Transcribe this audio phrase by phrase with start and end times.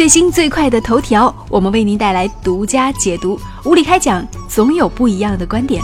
[0.00, 3.38] 最新最快的头条，我们为您带来独家解读。
[3.66, 5.82] 无理开讲，总有不一样的观点。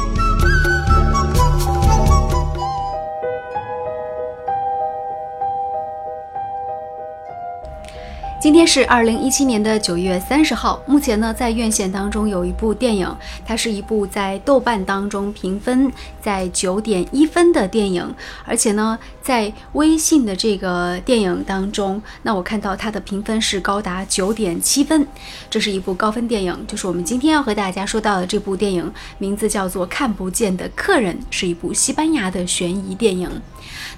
[8.46, 10.80] 今天是二零一七年的九月三十号。
[10.86, 13.12] 目前呢，在院线当中有一部电影，
[13.44, 15.90] 它是一部在豆瓣当中评分
[16.22, 25.04] 在九点一分的电影，而且呢，在微信的这个电影当中，那我看到它的评分是高达九点七分。
[25.50, 33.29] 这是一部高分电影，就是我们今天要和大家说到的这部电影，名字叫做《看不见的客人》，是一部西班牙的悬疑电影。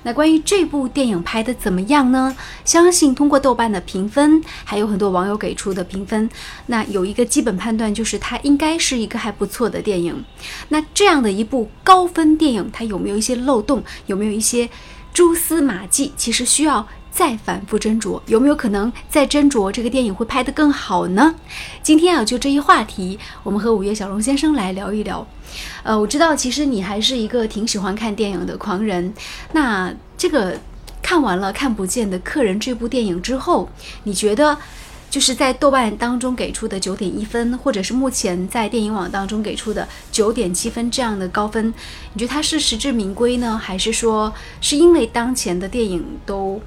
[0.04, 2.34] 那关于这部电影拍的怎么样呢？
[2.64, 6.28] 相信通过豆瓣的评分，还有很多网友给出的评分，
[6.66, 10.24] 那有一个基本判断就是它应该是一个还不错的电影。
[10.68, 13.82] 那这样的一部高分电影，它有没有一些漏洞？
[14.06, 14.68] 有没有一些
[15.12, 16.12] 蛛丝马迹？
[16.16, 18.20] 其实需要再反复斟酌。
[18.26, 21.34] 有没有可能再斟酌这个电影会拍得更好呢？
[21.82, 25.26] 今天啊，就这一话题，我们和五月小龙先生来聊一聊。
[25.82, 29.12] 呃，我知道，其实你还是一个挺喜欢看电影的狂人。
[29.52, 30.58] 那这个
[31.08, 33.66] 看完了《看不见的客人》这部电影之后，
[34.02, 34.54] 你觉得
[35.08, 41.72] 就是在豆瓣当中给出的九点一分，或者是目前在电影网当中给出的九点七分这样的高分，
[42.12, 46.60] 你觉得它是实至名归呢，还是说是因为当前的电影都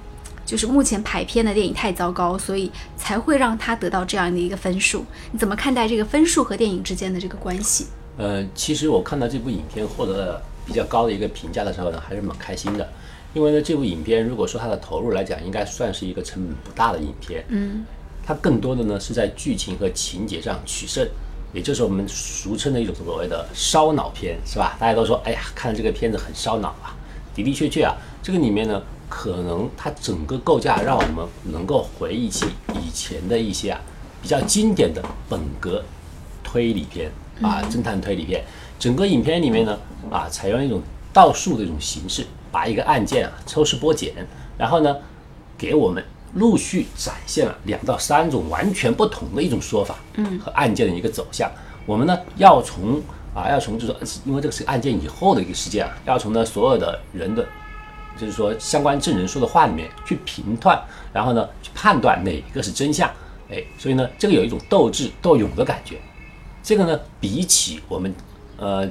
[0.44, 5.06] 就是目前排片的电影太糟糕，所以才会让它得到这样的一个分数？
[5.32, 7.86] 你怎么看待这个分数和电影之间的这个关系？
[8.18, 12.90] 呃，其实我看到这部影片获得了比较高的一个评价的时候呢，还是蛮开心的。
[13.34, 17.46] 因为呢，这部影片如果说它的投入来讲，应该算是一个成本不大的影片。
[17.50, 17.86] 嗯，
[18.26, 21.08] 它更多的呢是在剧情和情节上取胜，
[21.54, 24.76] 也就是我们俗称的一种所谓的烧脑片，是吧？
[24.80, 26.96] 大家都说，哎呀，看这个片子很烧脑啊。
[27.36, 32.46] 的的确确啊，这个里面呢，可能它整个构架让我们能够回忆起
[32.76, 33.80] 以前的一些啊
[34.22, 35.84] 比较经典的本格
[36.44, 37.12] 推理片。
[37.42, 38.44] 啊，侦探推理片，
[38.78, 39.76] 整个影片里面呢，
[40.12, 40.80] 啊，采用一种
[41.12, 44.14] 倒数的一种形式，把一个案件啊抽丝剥茧，
[44.58, 44.96] 然后呢，
[45.58, 46.04] 给我们
[46.34, 51.50] 陆续展现了两到三种完全不同的一种说法，嗯，和案件的一个走向。
[51.86, 53.02] 我们呢要从
[53.34, 57.46] 啊，要从就是说，因为这个是案件以后的一个事件啊，要从呢所有的人的，
[58.18, 60.80] 就是说相关证人说的话里面去评断，
[61.12, 63.10] 然后呢去判断哪一个是真相，
[63.50, 65.98] 哎，所以呢这个有一种斗智斗勇的感觉。
[66.64, 68.14] 这个呢，比起我们，
[68.58, 68.88] 呃，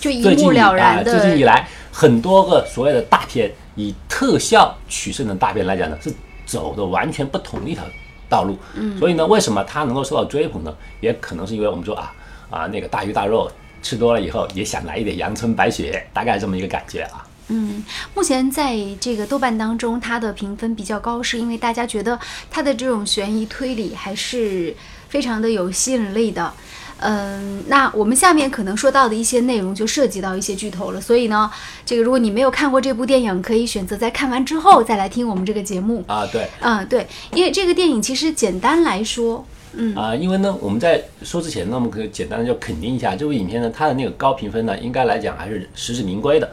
[0.00, 6.14] 就一目了然的，最近以来很多个所谓的大片以特效取胜的大片来讲呢，是
[6.46, 7.82] 走的完全不同的一条
[8.28, 8.56] 道路。
[8.76, 10.72] 嗯，所以呢，为什么它能够受到追捧呢？
[11.00, 12.14] 也可能是因为我们说啊
[12.50, 13.50] 啊，那个大鱼大肉
[13.82, 17.26] 吃多了以后，也想来一点阳春白雪，大概这么一个感觉啊。
[17.48, 17.84] 嗯，
[18.14, 22.16] 目前在这个豆瓣当中，它的评分比较高，是因为大家觉得
[22.48, 24.72] 它的这种悬疑推理还是。
[25.08, 26.52] 非常的有吸引力的，
[27.00, 31.50] 嗯，那我们下面可能说到的一些内容就涉及到一些剧透了，所以呢，
[31.86, 46.50] 这个如果你没有看过这部电影，可以选择在看完之后再来听我们这个节目啊，对，嗯，对，因为这个电影其实简单来说，嗯啊，因为呢，我们在说之前呢，我们可以简单的就肯定一下这部影片呢，它的那个高评分呢，应该来讲还是实至名归的。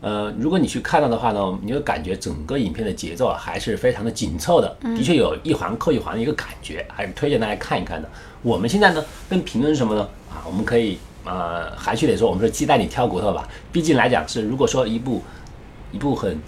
[0.00, 8.08] 呃，如果你去看到的话呢，你就感觉整个影片的节奏啊还是非常的紧凑的，的确有一环扣一环的一个感觉，还是推荐大家看一看的。
[8.42, 10.08] 我们现在呢，跟评论什么呢？
[10.30, 13.48] 啊，我们可以呃，还是得说，我们说鸡蛋里挑骨头吧。
[13.72, 15.22] 毕竟来讲是，如果说一部
[15.92, 16.38] 一部很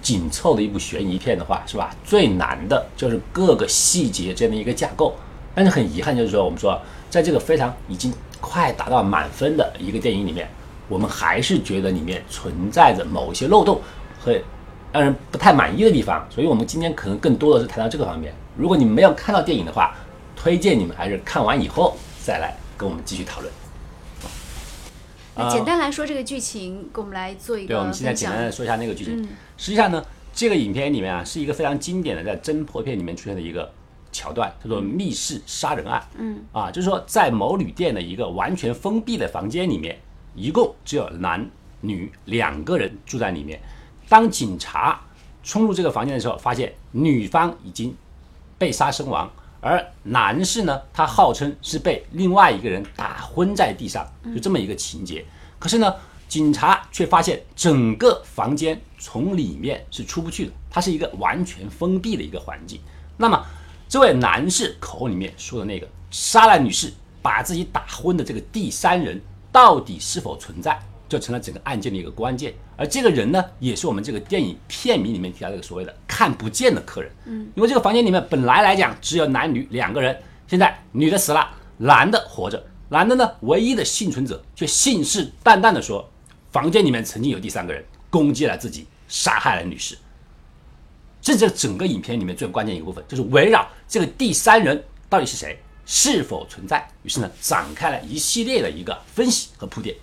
[0.00, 1.94] 紧凑的一部悬疑片的话，是吧？
[2.04, 5.14] 最难的就是各个细节这样的一个架构。
[5.54, 10.48] 但是很遗憾，就是说我们说，在这个非常已经快达到满分的一个电影里面。
[10.88, 13.80] 我们还是觉得里面存在着某一些漏洞
[14.18, 14.36] 和
[14.92, 18.34] 让人不太满意的地方，所以我们今天可能更多的是谈到这个方面。
[18.56, 19.94] 如果你没有看到电影的话，
[20.42, 23.52] 推荐你们还是看完以后再来跟我们继续讨论。
[25.36, 29.22] 那简单来说，这个剧情跟我们来做一个对，我们现在简单的说一下那个剧情。
[29.58, 30.02] 实际上呢，
[30.32, 33.70] 这个影片里面啊，是一个非常经典的在侦破片里面出现的一个
[34.10, 36.02] 桥段，叫做密室杀人案。
[36.16, 39.98] 嗯，啊，就是说在某旅店的一个完全封闭的房间里面。
[40.36, 41.50] 一共只有男
[41.80, 43.60] 女两个人住在里面。
[44.08, 45.00] 当警察
[45.42, 47.94] 冲入这个房间的时候，发现女方已经
[48.56, 49.28] 被杀身亡，
[49.60, 55.24] 而男士呢，他号称是被另外一个人打昏在地上，就这么一个情节。
[55.58, 55.94] 可是呢，
[56.28, 62.80] 警察却发现整个房间从里面是出不去的，它是一个完全封闭的一个环境。
[63.16, 63.44] 那么，
[63.88, 69.20] 这位男士口里面说的那个杀了女士、把自己打昏的这个第三人。
[69.52, 70.80] 到底是否存在？
[71.10, 72.54] 就成了整个案件的一个关键。
[72.76, 77.10] 而这个人呢，也是我们这个电影片名里面提到这个所谓的看不见的客人。
[77.26, 80.16] 嗯，因为这个房间里面本来来讲只有男女两个人，
[80.46, 82.64] 现在女的死了，男的活着。
[82.88, 86.08] 男的呢，唯一的幸存者却信誓旦旦的说，
[86.50, 89.98] 房间里面曾经有第三个人攻击了自己，杀害了女士。
[91.20, 96.88] 这这整个影片里面最关键一个部分，就是围绕这个第三人到底是谁，是否存在。
[97.02, 99.94] 于是呢，展开了一系列的一个分析和铺垫。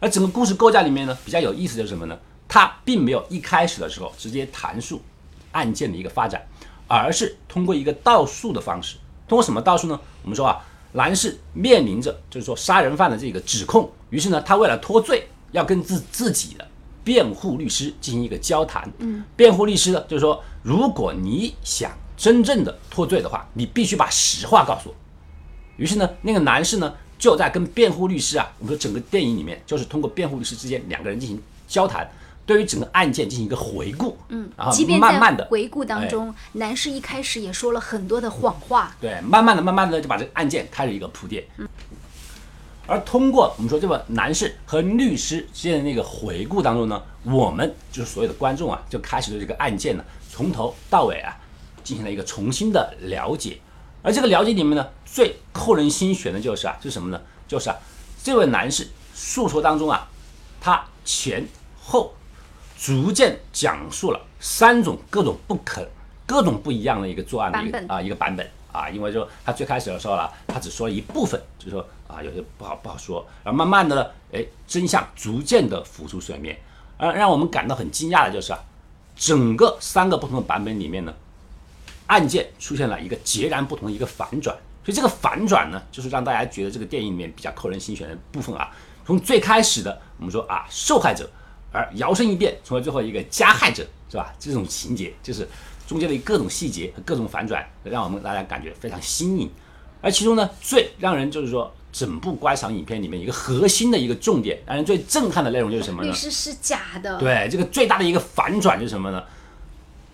[0.00, 2.18] 而整个故事构架里面呢，比较有意思的是什么呢？
[2.48, 5.00] 它并没有一开始的时候直接谈述
[5.52, 6.44] 案件的一个发展，
[6.88, 8.96] 而是通过一个倒数的方式。
[9.28, 10.00] 通过什么倒数呢？
[10.22, 10.64] 我们说啊。
[10.92, 16.66] 男士面临着就是说杀人犯的这个指控，于是呢，他为了脱罪，要跟自自己的
[17.04, 18.92] 辩护律师进行一个交谈。
[18.98, 24.94] 嗯，辩护律师呢，就是说，如果你想真正的脱罪的话，你必须把实话告诉我。
[25.76, 32.10] 于是呢，那个男士呢，就在跟辩护律师啊，我们说整个电影里面就是通过辩护律师之间两个人进行交谈。
[32.46, 41.68] 对于整个案件进行一个回顾，嗯，然后慢慢的回顾当中，男士一开始也说了很多的谎话，对，慢慢的、慢慢的就把这个案件开始一个铺垫，嗯，
[42.88, 51.36] 而通过我们说这个男士和律师之间的那个回顾当中呢，我们就是所有的观众啊，就开始对这个案件呢从头到尾啊
[51.84, 53.60] 进行了一个重新的了解，
[54.02, 57.20] 而这个了解里面呢，最扣人心弦的就是啊，是什么呢？
[57.46, 57.76] 就是啊，
[58.22, 60.08] 这位男士诉说当中啊，
[60.60, 61.46] 他前
[61.82, 62.14] 后。
[62.82, 65.86] 逐渐讲述了三种各种不可、
[66.24, 76.58] 各种不一样的一个作案的一个啊一个版本啊，因为就他最开始的时候呢，他只说了一部分，就是说啊有些不好不好说，然后慢慢的呢，哎真相逐渐的浮出水面，
[76.96, 78.58] 而让我们感到很惊讶的就是啊，
[79.14, 81.12] 整个三个不同的版本里面呢，
[82.10, 84.54] 案件出现了一个截然不同的一个反转，
[84.84, 88.70] 所以这个反转呢，就是让大家觉得这个电影里面比较扣人心弦的部分啊，
[89.06, 91.30] 从最开始的我们说啊受害者。
[91.72, 94.34] 而摇身一变成为最后一个加害者，是吧？
[94.40, 95.48] 这种情节就是
[95.86, 99.48] 中间的各种细节和各种反转，让我们大家感觉非常新颖。
[100.00, 106.10] 而其中呢，最让人就是说，整部观赏影片里面一个核心的一个重点，让人最震撼的内容就是什么呢？
[106.10, 107.16] 律师是假的。
[107.20, 109.22] 对，这个最大的一个反转是什么呢？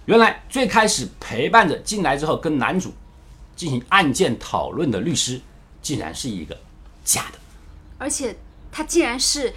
[0.07, 2.93] 原来最开始陪伴着进来之后跟男主
[3.55, 5.41] 进行案件讨论的律师，
[5.83, 6.57] 竟然是一个
[7.05, 7.39] 假的，
[7.99, 8.35] 而且
[8.73, 9.53] 他竟然是。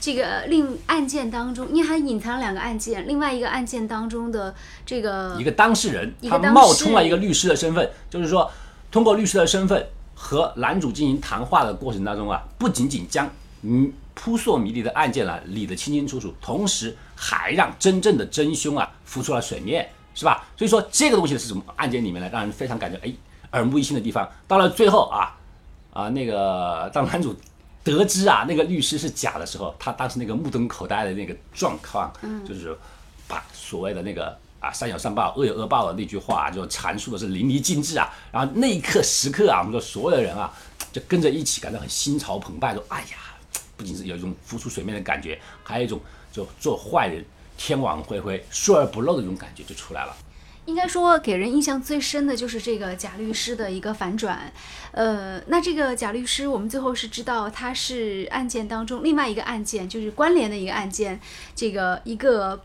[0.00, 4.54] 这个另案件当中，因为还隐藏了两个案件，另外一个案件当中的
[4.84, 8.50] 这个一个当事人，他冒充了一个律师的身份，就是说
[8.90, 13.30] 通过律师的身份和男主进行谈话的过程当中啊，不仅仅将
[13.62, 20.46] 嗯扑朔迷离的案件啊理得清清楚楚，同时还让真正的真凶啊浮出了水面，是吧？
[20.56, 23.12] 所以说这个东西是什么案件里面呢，让人非常感觉哎
[23.52, 24.30] 耳目一新的地方。
[24.48, 25.36] 到了最后啊
[25.92, 27.36] 啊那个当男主。
[27.84, 32.10] 得知啊，那个律师是假的时候，他当时那个目瞪口呆的那个状况，
[32.48, 32.74] 就是
[33.28, 38.10] 把所谓的那个啊“善有善报，恶有恶报”的那句话就阐述的是淋漓尽致啊。
[38.32, 40.50] 然后那一刻时刻啊，我们说所有的人啊，
[40.94, 43.33] 就跟着一起感到很心潮澎湃，说：“哎呀，
[43.76, 46.00] 不仅是有一种浮出水面的感觉，还有一种
[46.32, 47.24] 就做坏人
[47.56, 50.16] 天网恢恢，疏而不漏的这种感觉就出来了。”
[50.66, 54.50] 应该说，给人印象最深的就是这个贾律师的一个反转。
[54.92, 61.20] 呃，那这个贾律师，我们最后是知道他是案件当中另外一个案件，就是关联的一个案件。
[61.54, 62.58] 这个一个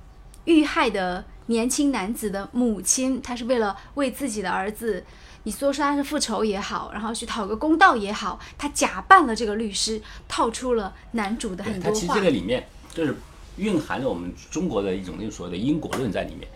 [0.46, 5.04] 遇害的年轻男子的母亲，他是为了为自己的儿子，
[5.44, 11.90] 你说说他是复仇也好，然后去讨个公道也好，他假扮了这个律师，套出了男主的很多话。
[11.90, 13.16] 他其实这个里面就是
[13.58, 16.48] 蕴含着我们中国的一种那种所谓的因果论在里面，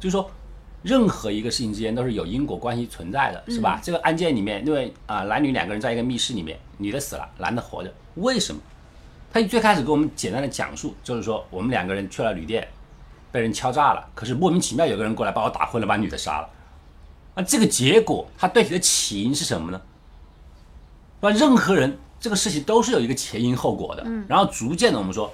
[0.00, 0.30] 就是说。
[0.82, 3.80] 任何一个事情之间都是有因果关系存在的，是吧？
[3.82, 8.60] 这个案件里面，因为啊，男女两个人在一个密室里面，女的死了，男的活着，为什么？
[9.32, 12.68] 他最开始给我们简单的讲述，就是说我们两个人去了旅店，
[13.32, 16.48] 被人敲诈了，可是莫名其妙有个人过来把我打昏了，把女的杀了。
[17.36, 19.80] 那这个结果，它对你的起因是什么呢？
[21.20, 25.32] 那任何人这个事情都是有一个前因后果的，然后逐渐的我们说，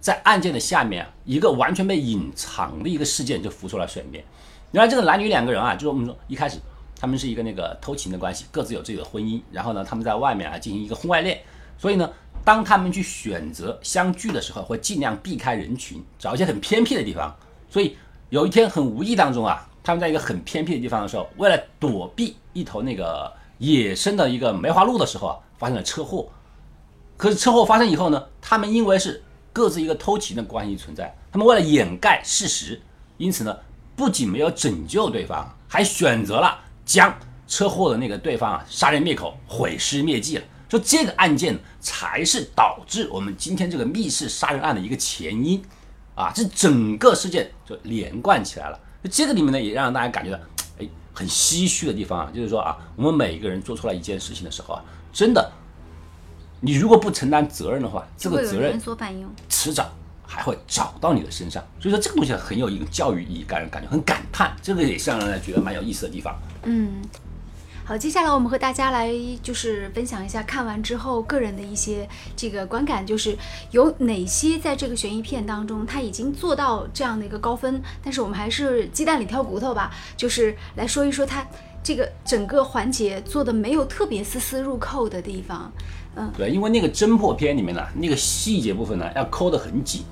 [0.00, 4.24] 在案件的下面，一个完全被隐藏的一个事件就浮出了水面。
[4.70, 6.58] 原来这个男女两个人啊，就是我们说一开始
[7.00, 11.40] 他们是一个那个偷情的关系，各自有自己的婚姻，然后呢，他们在外面啊进行一个婚外恋，
[11.78, 12.10] 所以呢，
[12.44, 17.34] 当他们去选择相聚的时候，会尽量避开人群，找一些很偏僻的地方。
[17.70, 17.96] 所以
[18.30, 26.28] 有一天很无意当中啊，他们在一个很偏僻的地方的时候，为了躲避一头那个野生的一个梅花鹿的时候啊，发生了车祸。
[27.16, 32.78] 可是车祸发生以后呢，他们因为是各自一个偷情的关系存在，他们为了掩盖事实，
[33.16, 33.56] 因此呢。
[33.96, 37.12] 不仅没有拯救对方，还选择了将
[37.48, 40.44] 车祸的那个对方啊杀人灭口、毁尸灭迹了。
[40.68, 45.60] 说这个案件才是导致我们今天这个密室杀人案的一个前因，
[46.14, 48.78] 啊，这整个事件就连贯起来了。
[49.10, 50.38] 这个里面呢，也让大家感觉到，
[50.78, 55.52] 哎，很唏嘘的地方啊，就是说啊，我们每一个人做出来一件事情的时候啊，真的，
[56.60, 58.80] 你如果不承担责任的话，这个责任，
[59.48, 59.90] 迟早
[60.26, 61.62] 还会找到你的身上。
[61.80, 66.36] 所以说这个东西很有一个教育意义，让人感觉很感叹，这个也是让人觉得蛮有意思的地方。
[66.64, 67.00] 嗯。
[67.88, 69.10] 好，接下来我们和大家来
[69.42, 73.34] 就是分享一下看完之后个人的一些这个观感，就是
[73.70, 81.42] 有哪些在这个悬疑片当中他已经做到这样的一个高分，但是我们还是鸡蛋里挑骨头吧，就是来说一说他
[81.82, 85.72] 这个整个环节做的没有特别丝丝入扣的地方。
[86.14, 90.02] 嗯，对，因为那个侦破片里面呢，那个细节部分呢要抠得很紧。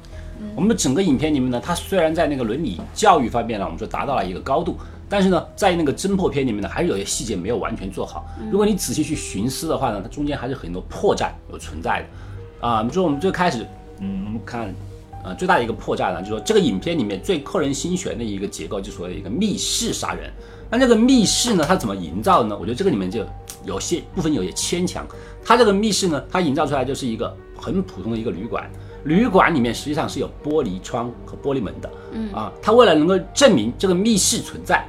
[0.54, 4.76] 我们整个影片里面呢，它虽然在那个伦理教育方面呢，我们说达到了一个高度。
[5.08, 8.26] 但是呢，在那个侦破片里面呢，还是有些细节没有完全做好。
[8.50, 12.66] 如果你仔细去寻思的话呢，它中间还是很多破绽有存在的。
[12.66, 13.64] 啊，比如说我们最开始，
[14.00, 14.74] 嗯，我们看，
[15.22, 20.28] 呃，最大的一个破绽呢，就是说这个影片里面最扣人心弦的一个结构，就所谓的一个密室杀人。
[20.68, 22.56] 那这个密室呢，它怎么营造的呢？
[22.58, 23.24] 我觉得这个里面就
[23.64, 25.06] 有些部分有些牵强。
[25.44, 28.68] 它这个密室呢，它营造出来就是一个很普通的一个旅馆，
[29.06, 31.90] 旅馆里面实际上是有玻璃窗和玻璃门的。
[32.12, 34.84] 嗯，啊，他为了能够证明这个密室存在。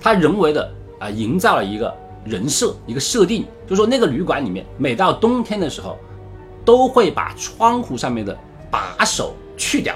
[0.00, 1.94] 他人为的啊，营造了一个
[2.24, 5.96] 人设，一个设定，就是说那个旅馆里面，每到冬天的时候，
[6.64, 8.36] 都会把窗户上面的
[8.70, 9.94] 把手去掉。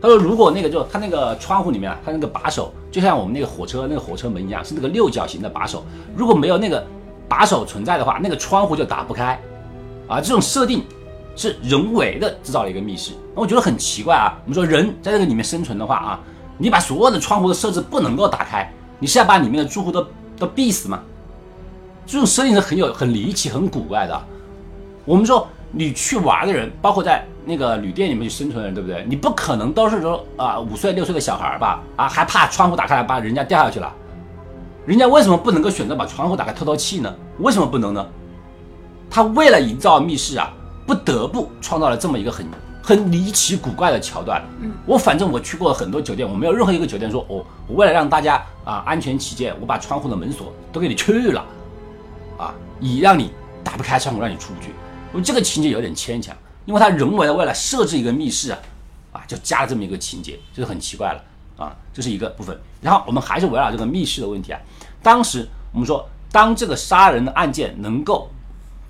[0.00, 5.84] 他说，如果那个就他那个窗户里面啊，他那个把手就像我们那个火车那个火车门一样，是那个六角形的把手。
[6.16, 6.84] 如果没有那个
[7.28, 9.38] 把手存在的话，那个窗户就打不开。
[10.08, 10.82] 啊，这种设定
[11.34, 13.12] 是人为的制造了一个密室。
[13.34, 14.38] 那我觉得很奇怪啊。
[14.44, 16.20] 我们说人在这个里面生存的话啊，
[16.58, 18.70] 你把所有的窗户的设置不能够打开。
[18.98, 20.06] 你是要把里面的住户都
[20.38, 21.00] 都逼死吗？
[22.06, 24.22] 这种设定是很有很离奇、很古怪的。
[25.04, 29.04] 我们说你去玩的人，包括在那个旅店里面去生存的人，对不对？
[29.08, 31.82] 你不可能都是说啊五岁六岁的小孩吧？
[31.96, 33.92] 啊，还怕窗户打开来把人家掉下去了？
[34.84, 37.14] 人家为什么不能够选择把窗户打开透透气呢？
[37.38, 38.06] 为什么不能呢？
[39.08, 40.52] 他为了营造密室啊，
[40.86, 42.46] 不得不创造了这么一个很。
[42.84, 51.46] 很离奇古怪的桥段，嗯，我反正我去过很多酒店，我没有任何一个酒店说，哦，我为了让大家啊安全起见，我把窗户的门锁都给你去了，
[52.36, 53.30] 啊，以让你
[53.62, 54.70] 打不开窗户，让你出不去。
[55.12, 58.58] 我这个情节有点牵强，因为他人为的为了设置一个密室啊，
[59.12, 61.22] 啊，就加了这么一个情节，就是很奇怪了
[61.64, 62.60] 啊，这是一个部分。
[62.80, 64.58] 然后我们还是围绕这个密室的问题啊，
[65.00, 68.28] 当时我们说，当这个杀人的案件能够，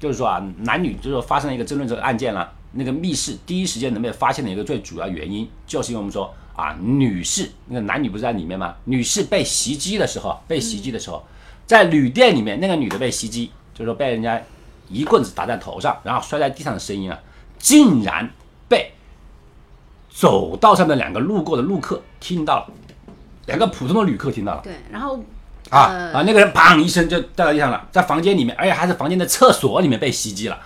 [0.03, 2.53] 就是说啊，男女就是说发生了一个争论这个案件了。
[2.73, 8.75] 那个密室第一时间能被发现的一个最主要原因，就是因为我们说啊，女士那个男女不是在里面吗？
[8.87, 11.23] 女士被袭击的时候，被袭击的时候，
[11.67, 14.43] 在旅店里面，那个女的被袭击，就是说被人家
[14.89, 17.21] 一棍子打在头上，然后摔在地上的声音啊，
[17.59, 18.29] 竟然
[18.69, 18.93] 被
[20.11, 22.73] 走道上的两个路过的路客听到了，
[23.47, 24.63] 两个普通的旅客听到了。
[24.65, 25.23] 对，然后
[25.73, 30.59] 啊啊，那个人砰一声就掉到地上了，在房间里面，而且还是房间的厕所里面被袭击了。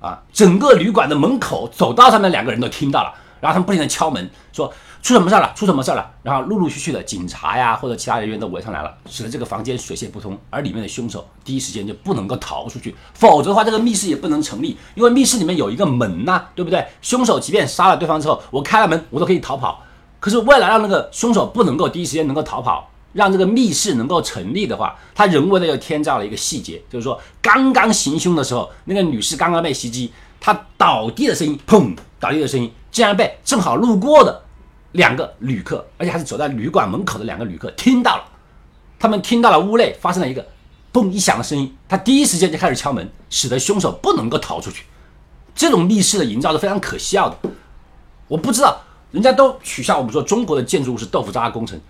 [0.00, 6.10] 啊，整个旅馆的门口走道上面两个人都听到了，然后他们不停的敲门，说出什么事了，出什么事了。
[6.24, 16.84] 然后陆陆续续的警察呀或者其他人员都围上来了，使得这个房间水泄不通，而里面的凶手第一时间就不能够逃出去，否则的话这个密室也不能成立，因为密室里面有一个门呐，对不对？
[17.00, 19.84] 凶手即便杀了对方之后，我开了门，我都可以逃跑。
[20.18, 22.88] 可是为了让那个凶手不能够第一时间能够逃跑。
[23.12, 34.42] 让这个密室能够成立的话，他人为的又添加了一个细节，就是说刚刚行凶的时候，那个女士刚刚被袭击，她倒地的声音，砰，倒地的声音，竟然被正好路过的
[34.92, 38.24] 两个旅客，而且还是走在旅馆门口的两个旅客听到了。
[38.98, 40.46] 他们听到了屋内发生了一个
[40.92, 44.84] 嘣一响的声音，他第一时间就开始敲门，使得凶手不能够逃出去。
[45.54, 47.36] 这种密室的营造是非常可笑的。
[48.28, 51.80] 我不知道，人家都取笑我们说中国的建筑物是豆腐渣工程。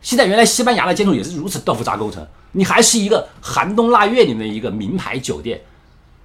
[0.00, 2.26] 现在原来西班牙的建筑也是如此豆腐渣工程。
[2.52, 5.60] 你还是一个寒冬腊月里面的一个名牌酒店，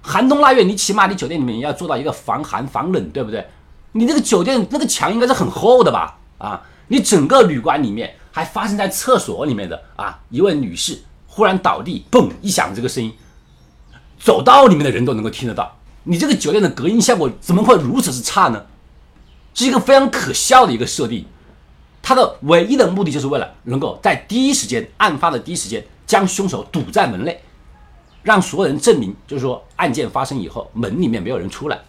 [0.00, 3.46] 寒冬腊月你起码你酒店里面要做到一个防寒防冷，对不对？
[3.92, 6.18] 你那个酒店那个墙应该是很厚的吧？
[6.38, 13.12] 啊，你整个旅馆里面还发生在厕所里面的啊，一位女士忽然倒地，嘣一响，这个声音，
[14.18, 15.76] 走道里面的人都能够听得到。
[16.04, 18.64] 你这个酒店的隔音效果怎么会如此之差呢？
[19.52, 21.24] 是一个非常可笑的一个设定。
[22.06, 27.40] 他的唯一的目的就是为了能够在第一时间案发的第一时间将凶手堵在门内，
[28.22, 31.80] 让所有人证明，就是说案件发生以后门里面没有人出来，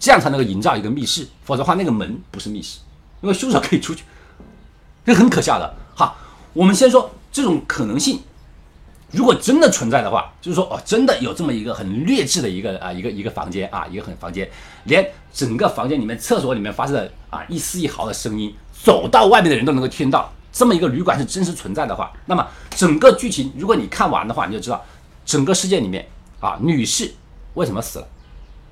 [0.00, 1.24] 这样才能够营造一个密室。
[1.44, 2.80] 否则的话，那个门不是密室，
[3.20, 4.02] 因为凶手可以出去，
[5.04, 5.72] 这很可笑的。
[5.94, 6.16] 哈，
[6.52, 8.20] 我们先说这种可能性
[9.12, 14.50] 如果真的存在的话，就是说哦，真的有这么一个很劣质的一个啊一个一个房间啊，一个很房间，
[14.82, 18.52] 连整个房间里面厕所里面发生的啊一丝一毫的声音，
[18.86, 20.32] 走到外面的人都能够听到。
[20.52, 24.80] 这么一个旅馆是真实存在的话，那么整个剧情如果你看完的话，你就知道
[25.24, 26.06] 整个事件里面
[26.38, 27.12] 啊，女士
[27.54, 28.06] 为什么死了，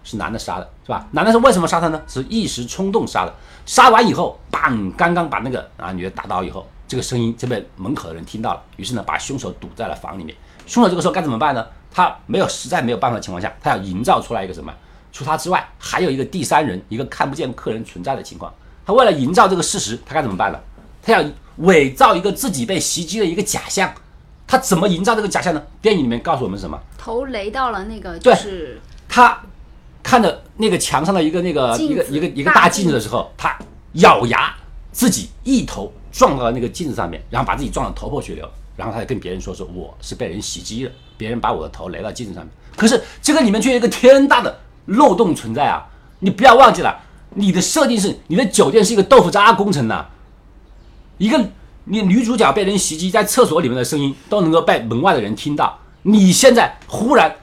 [0.04, 1.04] 是男的杀的，是吧？
[1.10, 2.00] 男的是为什么杀她呢？
[2.06, 3.34] 是一时冲动杀的。
[3.66, 10.32] 杀完以后，砰，刚刚把那个啊女的打倒以后，这个声音就被门口的人听到了，于是呢，把凶手堵在了房里面。
[10.64, 11.66] 凶手这个时候该怎么办呢？
[11.90, 14.72] 他没有实在没有办法的情况下，他要营造出来一个什么？
[15.12, 18.54] 除他之外，还有一个第三人，一个看不见客人存在的情况。
[18.86, 20.58] 他为了营造这个事实，他该怎么办呢？
[21.02, 21.24] 他要。
[21.58, 23.94] 伪造一个自己被袭击的一个假象，
[24.44, 25.62] 他怎么营造这个假象呢？
[25.80, 26.76] 电影里面告诉我们什么？
[26.98, 29.40] 头雷到了那个，就是他
[30.02, 33.56] 看着那个墙上的一个那个一个一个一个大镜子的时候，他
[33.92, 34.52] 咬牙
[34.90, 42.52] 自己一头撞到了那个镜子上面，然后把自己撞得头破血流，然后他就跟别人说说我是被人袭击了，别人把我的头雷到镜子上面。
[42.74, 45.86] 可是这个里面却有一个天大的漏洞存在啊！
[46.18, 47.00] 你不要忘记了，
[47.34, 50.06] 你的设定是你的酒店是一个豆腐渣工程呐。
[51.18, 51.50] 一个
[51.84, 55.78] 你女主角被人袭击，在厕所里面的声音都能够被门外的人听到。
[56.02, 57.34] 你现在忽然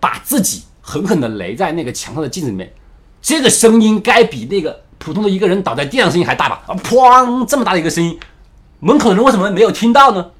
[0.00, 2.72] 把自己狠狠的雷在那个墙上的镜子里面，
[3.20, 6.62] 这个声音该比那个普通的一个人倒在地上声音还大吧？
[6.66, 7.44] 啊，砰！
[7.46, 8.18] 这么大的一个声音，
[8.80, 10.30] 门口的人为什么没有听到呢？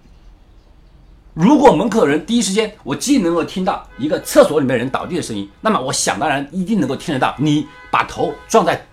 [1.37, 8.87] 如果门口的人第一时间我既能够听到一个厕所里面人倒地的声音，那么我想当然一定能够听得到你把头撞在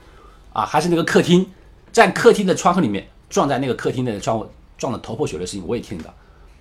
[0.51, 1.49] 啊，还是那个客厅，
[1.93, 3.07] 在客厅的窗户里面。
[3.29, 4.47] 撞在那个客厅的窗户，
[4.77, 6.13] 撞得头破血流的声音我也听得到。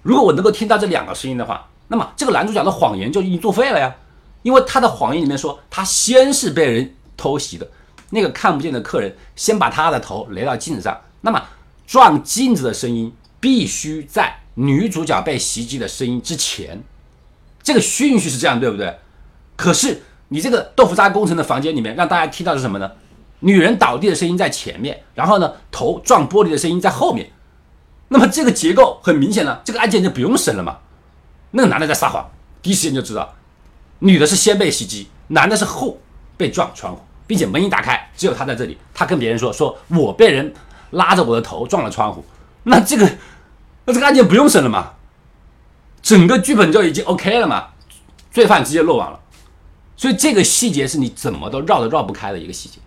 [0.03, 3.95] 如果我能够听到这两个声音的话，那么这个男主角的谎言就已经作废了呀。
[4.43, 7.69] 因为他的谎言里面说，他先是被人偷袭的，
[8.09, 10.99] 那个看不见的客人先把他的头雷到镜子上。
[11.21, 11.43] 那么
[11.87, 16.83] 撞镜子的声音必须在女主角被袭击的声音之前，
[17.63, 18.99] 这个顺序是这样，对不对？
[19.57, 22.91] 可是你这个豆腐渣工程的房间里面，让大家听到是什么呢？
[23.41, 27.31] 女人倒地的声音在前面，然后呢，头撞玻璃的声音在后面。
[28.09, 30.79] 那么这个结构很明显了，这个案件就不用审了嘛。
[31.53, 32.31] 那个男的在撒谎，
[32.61, 33.35] 第一时间就知道，
[34.01, 35.99] 女的是先被袭击，男的是后
[36.37, 38.77] 被撞窗户，并且门一打开，只有他在这里。
[38.93, 40.53] 他跟别人说：“说我被人
[40.91, 42.25] 拉着我的头撞了窗户。”
[42.65, 43.11] 那这个，
[43.85, 44.93] 那这个案件不用审了嘛？
[46.03, 47.69] 整个剧本就已经 OK 了嘛？
[48.31, 49.21] 罪犯直接落网了。
[49.97, 52.79] 所以这个细节是你怎么都绕都绕不开的一个细节。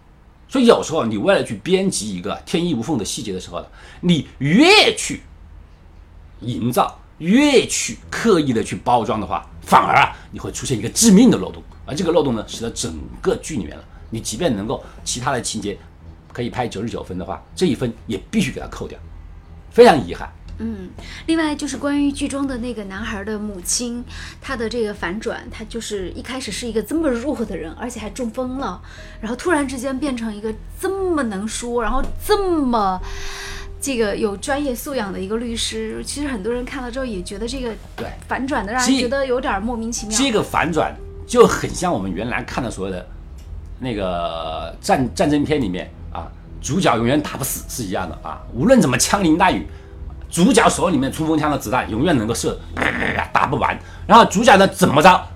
[0.48, 3.66] 所以有时候你为了去编辑一个天衣无缝的细节的时候呢，
[4.02, 5.22] 你越去
[6.42, 15.78] 营造，越去刻意的去包装的话，反而啊你会出现一个致命的漏洞，而这个漏洞呢，使得整个剧里面了，你即便能够其他的情节
[16.32, 18.98] 可以拍九十九分的话，这一分也必须给它扣掉，
[19.72, 20.30] 非常遗憾。
[20.58, 20.90] 嗯，
[21.26, 24.02] 另外就是关于剧中的那个男孩的母亲，
[24.42, 28.82] 他的这个反转，他就是一开始是一个这么弱的人，而且还中风了，
[29.20, 33.02] 然后突然之间变成一个这么能说，然后这么
[33.82, 36.02] 这个有专业素养的一个律师。
[36.06, 40.18] 其实很多人看了之后也觉得这个对反转的让人觉得有点莫名其妙。
[40.18, 40.96] 这个反转
[41.28, 43.06] 就很像我们原来看的所有的
[43.80, 49.68] 那个战战争片里面啊，主角永远打不死是一样的啊，无论怎么枪林弹雨。
[50.30, 52.60] 主角手里面冲锋枪的子弹永远能够射，
[53.32, 53.78] 打不完。
[54.08, 55.28] 然后主角呢怎么着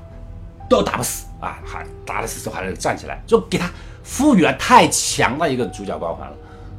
[0.70, 3.70] 都打不死啊，还打得死之后还能站起来，就给他
[4.04, 6.36] 赋予了太强的一个主角光环了。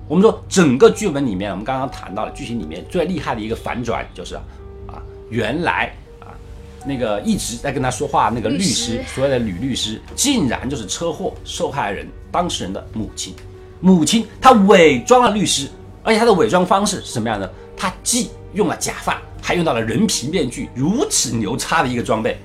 [0.06, 4.34] 我们说整个剧本里面，我们刚刚谈到了剧情里面最厉害的一个反转，就是
[4.86, 6.34] 啊，原来啊
[6.84, 13.34] 那个一直在跟他说话那个律师，所谓的女律师，竟然就是车祸受害人当事人的母亲。
[13.80, 15.68] 母亲她伪装了律师，
[16.02, 17.50] 而且她的伪装方式是什么样的？
[17.80, 22.38] 他既用了假发，还用到了人皮面具，如此牛叉的一个装备。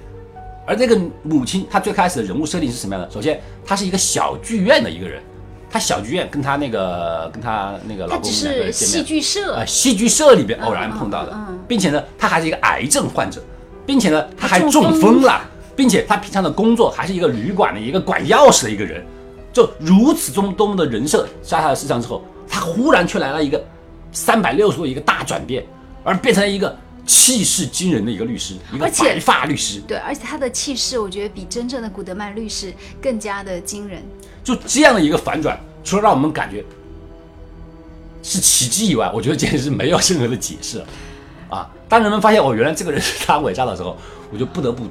[0.66, 3.12] 而这个母亲，她最开始的人物设定是什么样的？
[3.12, 5.22] 首先，她是一个小剧院的一个人，
[5.70, 13.44] 她小剧院跟她那个跟她那个老公两个人戏剧社啊，戏剧社里边偶然碰到的，并且呢，她还是一个癌症患者，
[13.86, 15.42] 并且呢，她还中风了，
[15.76, 19.06] 并且她平常的工作还是一个旅馆的一个管钥匙的一个人，
[19.52, 23.44] 就如此中多么的人设在她的身上之后，她忽然却来了。
[23.44, 23.62] 一个。
[24.16, 25.64] 三百六十度一个大转变，
[26.04, 26.76] 而变成了一个
[27.06, 29.82] 气势惊人的一个律师，一个白发律师。
[29.88, 34.02] 对，而且他的气势，我觉得比真正的古德曼律师更加的惊人。
[34.44, 36.64] 就这样的一个反转，除了让我们感觉
[38.24, 40.82] 是奇迹以外，我觉得简直是没有任何的解释
[41.50, 41.70] 啊！
[41.88, 43.96] 当人们发现哦，原来这个人是他伪造的时候，
[44.32, 44.86] 我就不得不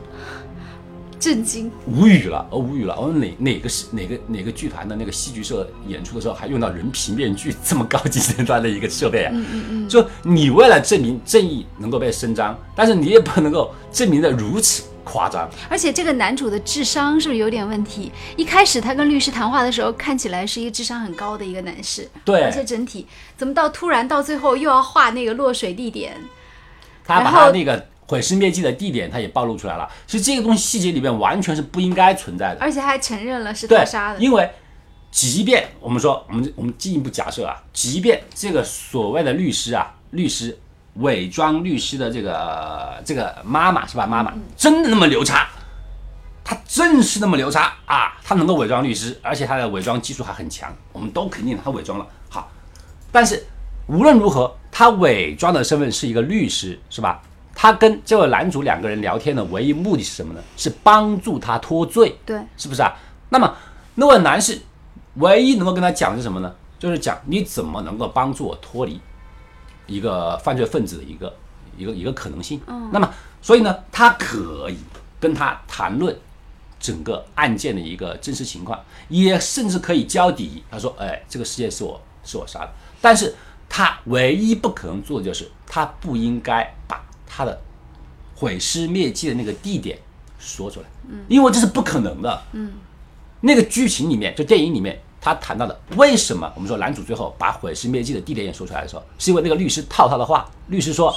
[1.24, 2.94] 震惊，无语了，我无语了。
[3.00, 9.30] 我说哪哪个是哪个哪个剧团的那个戏剧社演出的时候还用到人皮面具这么高级尖端的一个设备啊？
[9.32, 9.88] 嗯嗯嗯。
[9.88, 15.48] 就你为了证明正义能够被伸张，但是你也不能够证明的如此夸张。
[15.70, 18.12] 而且这个男主的智商是不是有点问题？
[18.36, 22.42] 一开始他跟律师谈话的时候，看起来是一个智商很高的一个男士，对。
[22.42, 26.14] 而且整体怎么到突然到最后又要画那个落水地点？
[27.02, 27.86] 他把他那个。
[28.06, 29.88] 毁尸灭迹的地点，他也暴露出来了。
[30.06, 34.18] 其实这个东西细节里面完全是不应该存在的，而且还承认了是他杀的。
[34.18, 34.50] 因为，
[35.10, 40.58] 即便我们说，我们我们进一步假设啊，即便这个所谓的律师啊，律师
[40.94, 44.06] 伪装律师的这个这个妈妈是吧？
[44.06, 45.48] 妈妈真的那么牛叉，
[46.44, 48.18] 他正是那么牛叉啊！
[48.22, 52.06] 他能够伪装律师，而且他的伪装技术还很强，我们都肯定他伪装了。
[52.28, 52.50] 好，
[53.10, 53.44] 但是
[53.86, 57.22] 无论如何，他伪装的身份是一个律师，是吧？
[57.54, 60.40] 他跟这位男主两个人聊天的唯一目的是什么呢？
[60.56, 62.92] 是帮助他脱罪，对，是不是啊？
[63.30, 63.56] 那么
[63.94, 64.60] 那位男士
[65.14, 66.52] 唯一能够跟他讲的是什么呢？
[66.78, 69.00] 就是讲你怎么能够帮助我脱离
[69.86, 71.32] 一个犯罪分子的一个
[71.78, 72.60] 一个一个可能性。
[72.66, 73.08] 嗯，那么
[73.40, 74.76] 所以呢，他可以
[75.20, 76.14] 跟他谈论
[76.80, 80.62] 整个案件的一个真实情况，也甚至可以交底。
[80.70, 83.34] 他说：“哎，这个世界是我是我杀的。”但是
[83.68, 87.03] 他唯一不可能做的就是他不应该把。
[87.36, 87.60] 他的
[88.36, 89.98] 毁尸灭迹的那个地点
[90.38, 92.70] 说出来，嗯，因为这是不可能的，嗯，
[93.40, 101.12] 那个剧情里面，就电影里面他谈到的，为什么我们说男主最后把毁尸灭迹的地点也说出来的时候，是因为那个律师套他的话，律师说，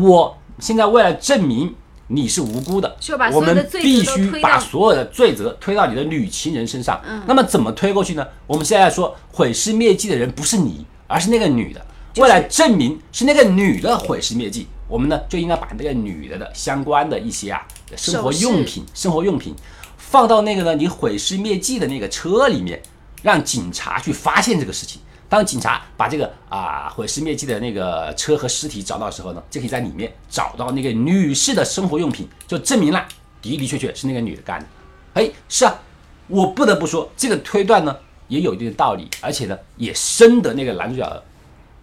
[0.00, 1.74] 我现在为了证明
[2.06, 2.96] 你是无辜的，
[3.32, 8.24] 我们必须把所有的罪责推到你的女情人身上，嗯，那么怎么推过去呢？
[8.46, 11.84] 我们现在说毁尸灭迹的人不是你，而是那个女的，
[12.16, 14.68] 为了证明是那个女的毁尸灭迹。
[14.88, 19.54] 我们呢就应该把那个女的的相关的一些啊生活用品、生活用品
[19.96, 22.80] 放到那个呢你毁尸灭迹的那个车里面，
[23.22, 25.00] 让警察去发现这个事情。
[25.28, 33.04] 当警察把这个啊毁尸灭迹的那个车和尸体找到的时候呢，就可以在里面找到那个女士的生活用品，就证明了
[33.42, 34.66] 的的确确是那个女的干的。
[35.14, 35.80] 哎，是啊，
[36.28, 37.96] 我不得不说这个推断呢
[38.28, 41.22] 也有一定的道理，而且呢也深得那个男主角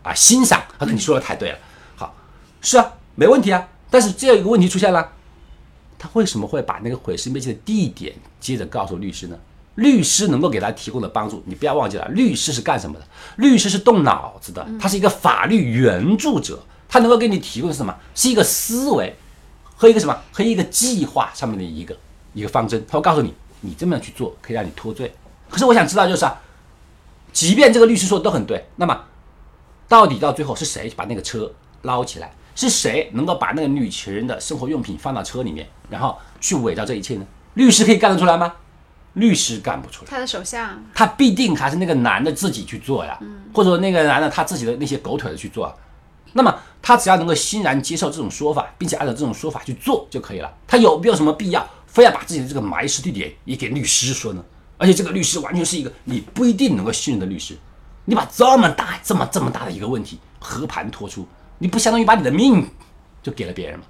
[0.03, 0.63] 啊欣赏。
[0.79, 1.57] 他说你说的太对了。
[2.63, 5.11] 是啊，没问题啊，但是这样一个问题出现了，
[5.99, 9.37] 他为什么会把那个毁尸灭迹的地点接着告诉律师呢？
[9.75, 13.05] 律师能够给他提供的帮助，你不要忘记了，律师是干什么的？
[13.37, 17.93] 律师是动脑子的，他是一个法律援助者，他能够给你提供的是什么？
[18.15, 19.15] 是一个思维
[19.75, 20.15] 和一个什么？
[20.31, 21.97] 和一个计划上面的一个
[22.33, 25.13] 一个方针，他会告诉你，你这么样去做可以让你脱罪。
[25.49, 26.39] 可是我想知道，就是啊，
[27.33, 29.05] 即便这个律师说的都很对，那么
[29.87, 32.31] 到底到最后是谁把那个车捞起来？
[32.55, 37.25] 是谁能够把那个女情人的生活用品放到车里面，然后去伪造这一切呢？
[37.55, 38.53] 律师可以干得出来吗？
[39.13, 40.09] 律师干不出来。
[40.09, 43.19] 他的手下，他必定还是那个男的自己去做呀，
[43.53, 45.71] 或者说那个男的他自己的那些狗腿子去做。
[46.33, 50.51] 那么他只要能够欣然接受这种说法，并且按照这种说法去做就可以了。
[50.67, 54.43] 他有没有什么必要非要把自己的这个埋尸地点也给律师说呢？
[54.79, 57.55] 而且这个律师完全是一个你不一定能够信任的律师。
[58.05, 61.27] 你把这么大、这么这么大的一个问题和盘托出。
[61.63, 62.67] 你不相当于把你的命
[63.21, 63.85] 就给了别人吗？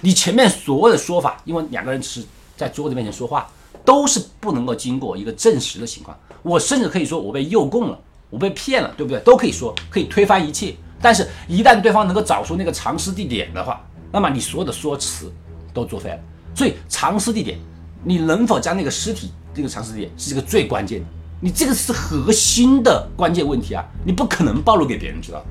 [0.00, 2.24] 你前面所有的说法，因为两个人是
[2.56, 3.46] 在桌子面前说话，
[3.84, 6.18] 都是不能够经过一个证实的情况。
[6.42, 8.00] 我甚至可以说我被诱供了，
[8.30, 9.20] 我被骗了，对不对？
[9.20, 10.74] 都可以说，可以推翻一切。
[11.02, 15.30] 但是，一旦对方能够找出那个藏尸地点的话，那么你所有的说辞
[15.74, 16.18] 都作废了。
[16.54, 17.58] 所以，藏尸地点，
[18.02, 21.06] 你能否将那个尸体这个藏尸地点是这个最关键的？
[21.42, 23.84] 你这个是核心的关键问题啊！
[24.02, 25.44] 你不可能暴露给别人知道。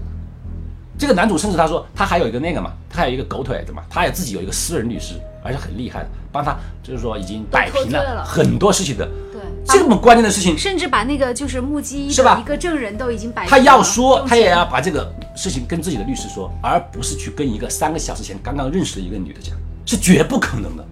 [0.98, 9.06] 这个男主甚至他说他还有一个那个嘛，他还有一个狗腿子嘛，他也自己有一个私人律师，而且很厉害的，帮他就是说已经摆平了很多事情的。
[9.34, 13.50] 对，这么关键的事情，甚至把那个就是目击是吧一个证人都已经摆平。
[13.50, 19.54] 他要说，他也要把这个事情跟自己的律师说，而不是去跟一个三个小时前刚刚认识的一个女的讲，
[19.86, 20.86] 是绝不可能的。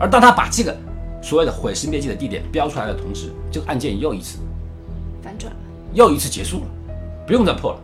[0.00, 0.74] 而当他把这个
[1.20, 4.38] 所谓的毁尸灭迹的地点标出来的同时，这个案件又一次
[5.22, 5.58] 反转了，
[5.92, 6.66] 又一次结束了，
[7.26, 7.80] 不用再破了。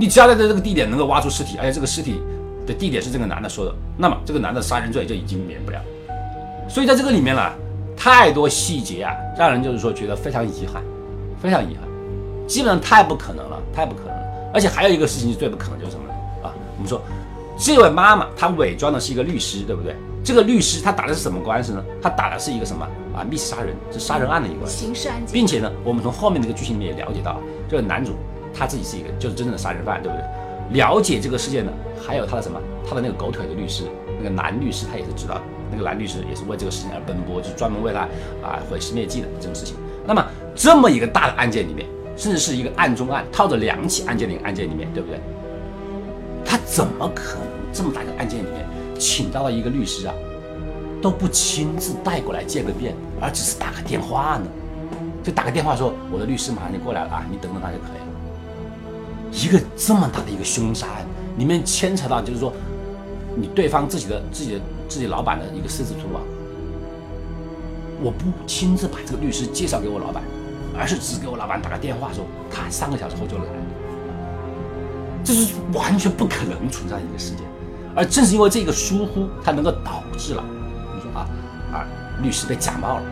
[0.00, 2.22] 你只要在这个地点能够挖出尸体，而且这个尸体
[2.66, 5.78] 的地点是这个男的说的，那么这个男的杀人罪就已经免不了。
[6.70, 7.52] 所以在这个里面呢，
[7.94, 10.82] 太多细节啊，让人就是说觉得非常遗憾，
[11.38, 11.86] 非常遗憾，
[12.48, 14.50] 基本上太不可能了，太不可能了。
[14.54, 16.14] 而且还有一个事情是最不可能，就是什么呢？
[16.44, 16.54] 啊？
[16.78, 17.02] 我们说
[17.58, 19.94] 这位妈妈她伪装的是一个律师，对不对？
[20.24, 21.84] 这个律师他打的是什么官司呢？
[22.00, 23.20] 他打的是一个什么啊？
[23.22, 28.12] 密室杀人，是杀人案的一个刑事案件，并且呢，我们从后面那个剧情里面也了解到，这个男主。
[28.52, 30.24] 他自己是一个，就是真正的杀人犯，对不对？
[30.78, 32.60] 了解这个事件的还有他的什么？
[32.88, 33.84] 他的那个狗腿的律师，
[34.18, 35.40] 那个男律师，他也是知道。
[35.72, 38.00] 那个男律师也是为这个事情而奔波，就是专门为他
[38.42, 39.76] 啊毁尸灭迹的这种事情。
[40.04, 41.86] 那么这么一个大的案件里面，
[42.16, 45.20] 甚至是一个案中案，套着两起案件的一个案件里面，对不对？
[46.44, 48.66] 他怎么可能这么大个案件里面，
[48.98, 50.14] 请到了一个律师啊，
[51.00, 54.46] 都不亲自带过来见个面，而只是打个电话呢？
[55.22, 58.09] 就打个电话说我的律师马上就过来了啊，你等等他就可以了。
[59.32, 61.06] 一个这么大的一个凶杀案，
[61.38, 62.52] 里面牵扯到就是说，
[63.36, 66.20] 你对方自己的自己的自己老板的一个狮子图啊，
[68.02, 70.22] 我不亲自把这个律师介绍给我老板，
[70.76, 73.44] 而是只给我老板打个电话说他三个小时后就来，
[75.22, 77.46] 这是完全不可能存在一个事件。
[77.94, 80.44] 而正是因为这个疏忽，它能够导致了
[80.94, 81.26] 你说啊
[81.72, 81.86] 啊
[82.22, 83.02] 律师被假冒了，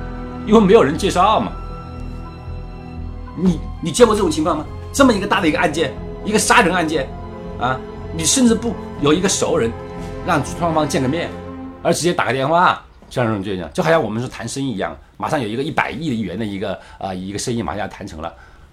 [0.47, 1.53] 因为没有人介绍嘛。
[3.37, 4.65] 你你见过这种情况吗？
[4.93, 5.93] 这么一个大的一个案件，
[6.29, 7.09] 一个杀人案件，
[7.59, 7.81] 啊，
[8.15, 9.73] 你甚至不有一个熟人，
[10.27, 11.31] 让双方见个面，
[11.83, 18.31] 而直接打个电话，像这种就这样，就好像我们是谈生意一样，马上有一个一百亿元的一个啊一个生意马上要谈成了，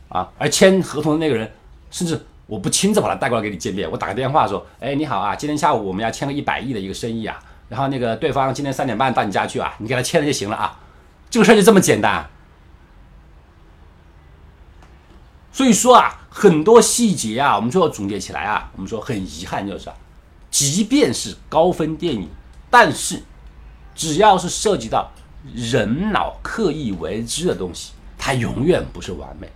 [0.09, 1.49] 啊，而签合同的那个人，
[1.91, 7.39] 甚至我不亲自把他带过来给你见面，我打个电话说，哎，你好啊，今天下午我们要签个一百亿的一个生意啊，
[7.69, 10.77] 然后那个对方今天三点半到你家去啊，你给他签了就行了啊，
[11.29, 12.27] 这个事儿就这么简单。
[15.55, 19.89] 所以说啊，很多细节啊，我们最后总结起来啊，我们说很遗憾就是，
[20.51, 22.27] 即便是高分电影，
[22.69, 23.23] 但是
[23.95, 25.09] 只要是涉及到
[25.53, 29.49] 人脑刻意为之的东西，它永远不是完美。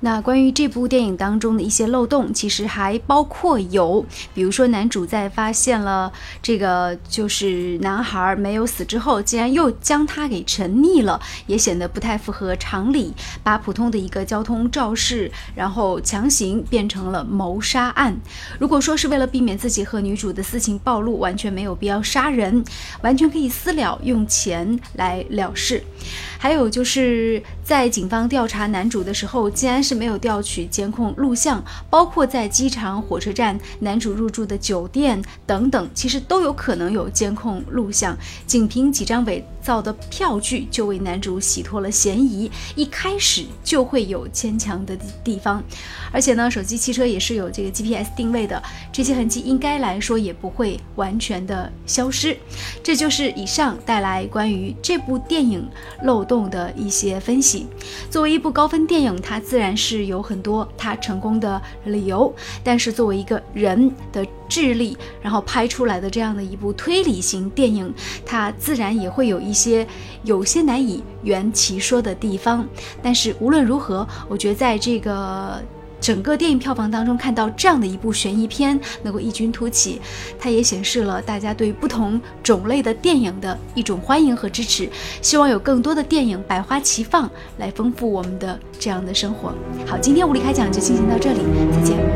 [0.00, 18.16] 那关于这部电影当中的一些漏洞，其实还包括有，比如说男主在发现了这个就是男孩没有死之后，竟然又将他给沉溺了，也显得不太符合常理，把普通的一个交通肇事，然后强行变成了谋杀案。
[18.60, 22.64] 如果说是为了避免自己和女主的私情暴露，完全没有必要杀人，
[23.02, 25.82] 完全可以私了，用钱来了事。
[26.38, 38.16] 还有就是在警方调查男主的时候，竟然是没有调取监控录像，包括在机场、火车站、男主入住的酒店等等，其实都有可能有监控录像。
[38.46, 45.60] 仅凭几张伪造的票据，就为男主洗脱了嫌疑，一开始就会有牵强的地方。
[46.12, 52.36] 而且呢，手机、汽车也是有这个 GPS 定位的，这些痕迹应该来说也不会完全的消失。
[52.80, 55.68] 这就是以上带来关于这部电影
[56.04, 56.27] 漏。
[56.28, 57.66] 动的一些分析，
[58.08, 62.32] 作为一部高分电影，它自然是有很多它成功的理由。
[62.62, 67.92] 但是作为一个人的智力，然后拍出来的这样的一部推理型电影，
[68.24, 69.84] 它自然也会有一些
[70.22, 72.64] 有些难以圆其说的地方。
[73.02, 75.60] 但是无论如何，我觉得在这个。
[76.00, 80.00] 整个电影票房当中看到这样的一部悬疑片能够异军突起，
[80.38, 84.88] 它也显示了大家对不同种类的电影的一种欢迎和支持。
[85.20, 89.52] 希望有更多的电影百花齐放，来丰富我们的这样的生活。
[89.86, 91.40] 好，今天无理开讲就进行到这里，
[91.72, 92.07] 再见。